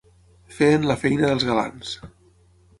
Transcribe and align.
Feien 0.59 0.87
la 0.93 0.95
feina 1.03 1.23
dels 1.31 1.47
galants. 1.53 1.95